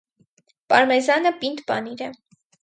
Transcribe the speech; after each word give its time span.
Պարմեզանը 0.73 1.33
պինդ 1.45 1.63
պանիր 1.69 2.03
է։ 2.09 2.09